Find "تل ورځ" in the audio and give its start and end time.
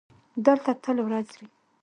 0.83-1.27